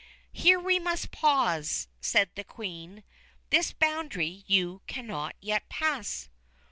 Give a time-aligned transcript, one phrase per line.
[0.31, 3.03] "Here we must pause," said the Queen.
[3.51, 6.27] "This boundary you cannot yet pass."